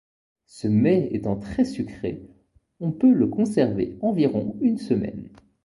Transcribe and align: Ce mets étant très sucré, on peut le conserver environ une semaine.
Ce 0.47 0.67
mets 0.67 1.09
étant 1.11 1.35
très 1.37 1.63
sucré, 1.63 2.23
on 2.79 2.91
peut 2.91 3.13
le 3.13 3.27
conserver 3.27 3.99
environ 4.01 4.55
une 4.63 4.79
semaine. 4.79 5.29